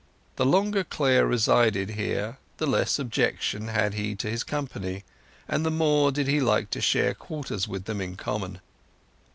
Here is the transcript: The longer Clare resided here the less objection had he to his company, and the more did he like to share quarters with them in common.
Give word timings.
The 0.37 0.47
longer 0.47 0.83
Clare 0.83 1.27
resided 1.27 1.91
here 1.91 2.39
the 2.57 2.65
less 2.65 2.97
objection 2.97 3.67
had 3.67 3.93
he 3.93 4.15
to 4.15 4.31
his 4.31 4.43
company, 4.43 5.03
and 5.47 5.63
the 5.63 5.69
more 5.69 6.11
did 6.11 6.27
he 6.27 6.39
like 6.39 6.71
to 6.71 6.81
share 6.81 7.13
quarters 7.13 7.67
with 7.67 7.85
them 7.85 8.01
in 8.01 8.15
common. 8.15 8.61